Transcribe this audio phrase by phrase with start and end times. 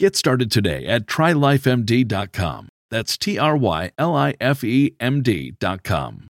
[0.00, 2.68] Get started today at trylifemd.com.
[2.90, 6.26] That's T R Y L I F E M D.com.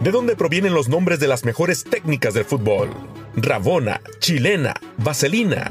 [0.00, 2.88] ¿De dónde provienen los nombres de las mejores técnicas del fútbol?
[3.36, 5.70] Rabona, chilena, vaselina.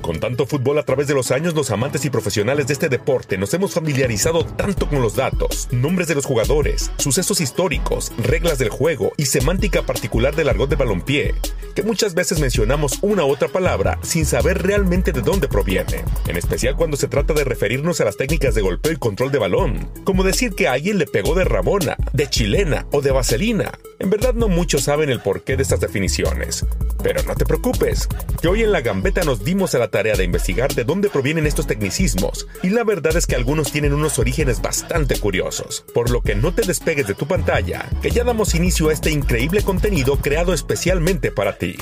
[0.00, 3.36] Con tanto fútbol a través de los años, los amantes y profesionales de este deporte
[3.36, 8.70] nos hemos familiarizado tanto con los datos, nombres de los jugadores, sucesos históricos, reglas del
[8.70, 11.34] juego y semántica particular del argot de balompié,
[11.74, 16.36] que muchas veces mencionamos una u otra palabra sin saber realmente de dónde proviene, en
[16.36, 19.90] especial cuando se trata de referirnos a las técnicas de golpeo y control de balón,
[20.04, 23.72] como decir que alguien le pegó de Ramona, de chilena o de vaselina.
[23.98, 26.64] En verdad no muchos saben el porqué de estas definiciones,
[27.02, 28.08] pero no te preocupes,
[28.40, 31.46] que hoy en la gambeta nos dimos a la tarea de investigar de dónde provienen
[31.46, 36.22] estos tecnicismos, y la verdad es que algunos tienen unos orígenes bastante curiosos, por lo
[36.22, 40.16] que no te despegues de tu pantalla, que ya damos inicio a este increíble contenido
[40.16, 41.76] creado especialmente para ti.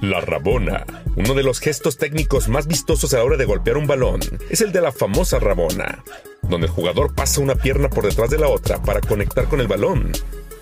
[0.00, 3.86] La rabona, uno de los gestos técnicos más vistosos a la hora de golpear un
[3.86, 6.02] balón, es el de la famosa rabona,
[6.42, 9.68] donde el jugador pasa una pierna por detrás de la otra para conectar con el
[9.68, 10.12] balón,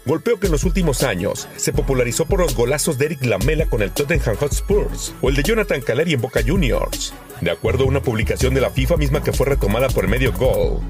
[0.04, 3.82] golpeo que en los últimos años se popularizó por los golazos de Eric Lamela con
[3.82, 8.03] el Tottenham Hotspurs o el de Jonathan Caleri en Boca Juniors, de acuerdo a una
[8.03, 10.81] publicación de la FIFA misma que fue retomada por medio Goal.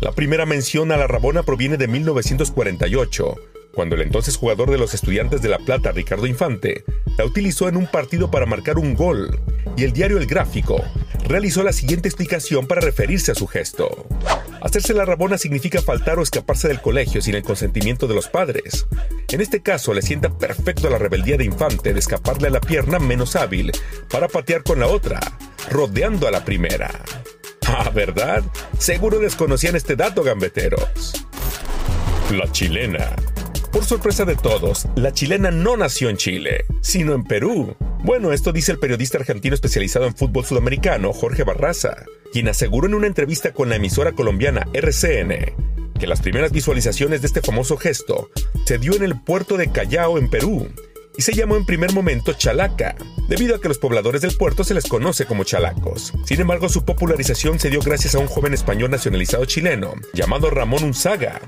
[0.00, 3.36] La primera mención a la Rabona proviene de 1948,
[3.74, 6.84] cuando el entonces jugador de los Estudiantes de La Plata, Ricardo Infante,
[7.16, 9.40] la utilizó en un partido para marcar un gol,
[9.76, 10.82] y el diario El Gráfico
[11.26, 14.06] realizó la siguiente explicación para referirse a su gesto.
[14.64, 18.86] Hacerse la rabona significa faltar o escaparse del colegio sin el consentimiento de los padres.
[19.28, 22.60] En este caso le sienta perfecto a la rebeldía de Infante de escaparle a la
[22.62, 23.72] pierna menos hábil
[24.10, 25.20] para patear con la otra,
[25.70, 26.90] rodeando a la primera.
[27.66, 28.42] Ah, ¿verdad?
[28.78, 31.26] Seguro desconocían este dato, gambeteros.
[32.30, 33.16] La chilena.
[33.72, 37.74] Por sorpresa de todos, la chilena no nació en Chile, sino en Perú.
[38.04, 42.04] Bueno, esto dice el periodista argentino especializado en fútbol sudamericano, Jorge Barraza,
[42.34, 45.64] quien aseguró en una entrevista con la emisora colombiana RCN
[45.98, 48.28] que las primeras visualizaciones de este famoso gesto
[48.66, 50.68] se dio en el puerto de Callao, en Perú,
[51.16, 52.94] y se llamó en primer momento chalaca,
[53.28, 56.12] debido a que los pobladores del puerto se les conoce como chalacos.
[56.26, 60.84] Sin embargo, su popularización se dio gracias a un joven español nacionalizado chileno, llamado Ramón
[60.84, 61.40] Unzaga,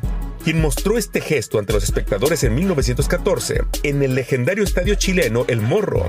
[0.47, 5.61] quien mostró este gesto ante los espectadores en 1914 en el legendario estadio chileno El
[5.61, 6.09] Morro,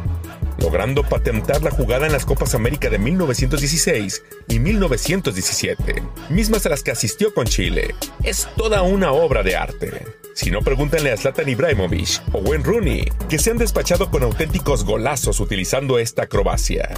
[0.60, 6.84] logrando patentar la jugada en las Copas América de 1916 y 1917, mismas a las
[6.84, 7.96] que asistió con Chile.
[8.22, 10.06] Es toda una obra de arte.
[10.36, 14.84] Si no, pregúntenle a Zlatan Ibrahimovic o Wayne Rooney, que se han despachado con auténticos
[14.86, 16.92] golazos utilizando esta acrobacia.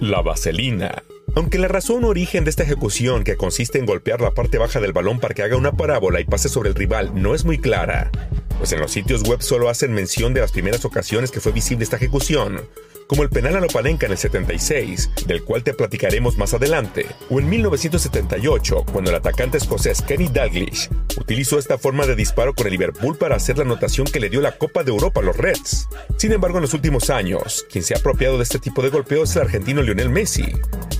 [0.00, 1.04] La vaselina.
[1.36, 4.80] Aunque la razón o origen de esta ejecución, que consiste en golpear la parte baja
[4.80, 7.58] del balón para que haga una parábola y pase sobre el rival, no es muy
[7.58, 8.10] clara,
[8.58, 11.82] pues en los sitios web solo hacen mención de las primeras ocasiones que fue visible
[11.82, 12.60] esta ejecución,
[13.08, 17.40] como el penal a Lopanenka en el 76, del cual te platicaremos más adelante, o
[17.40, 22.72] en 1978, cuando el atacante escocés Kenny Dalglish utilizó esta forma de disparo con el
[22.72, 25.88] Liverpool para hacer la anotación que le dio la Copa de Europa a los Reds.
[26.16, 29.24] Sin embargo, en los últimos años, quien se ha apropiado de este tipo de golpeo
[29.24, 30.52] es el argentino Lionel Messi,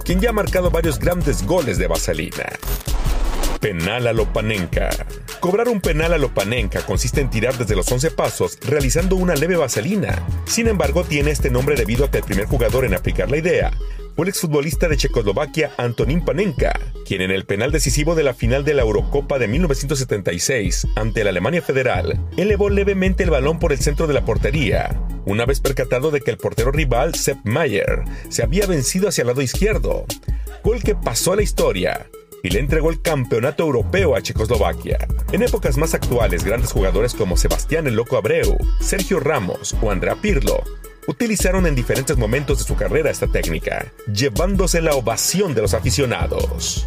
[0.05, 2.45] quien ya ha marcado varios grandes goles de vaselina.
[3.61, 4.91] Penal a Lopanenka.
[5.41, 9.57] Cobrar un penal a Lopanenka consiste en tirar desde los 11 pasos realizando una leve
[9.57, 10.23] vaselina.
[10.47, 13.71] Sin embargo, tiene este nombre debido a que el primer jugador en aplicar la idea
[14.23, 18.75] el exfutbolista de Checoslovaquia Antonín Panenka, quien en el penal decisivo de la final de
[18.75, 24.07] la Eurocopa de 1976 ante la Alemania Federal elevó levemente el balón por el centro
[24.07, 28.67] de la portería, una vez percatado de que el portero rival Sepp Mayer se había
[28.67, 30.07] vencido hacia el lado izquierdo,
[30.63, 32.07] gol que pasó a la historia
[32.43, 35.09] y le entregó el campeonato europeo a Checoslovaquia.
[35.33, 40.15] En épocas más actuales, grandes jugadores como Sebastián el Loco Abreu, Sergio Ramos o Andrea
[40.15, 40.63] Pirlo
[41.07, 46.87] utilizaron en diferentes momentos de su carrera esta técnica, llevándose la ovación de los aficionados.